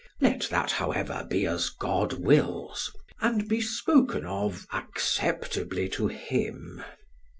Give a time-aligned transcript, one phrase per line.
[0.19, 6.83] Let that, however, be as God wills, and be spoken of acceptably to him.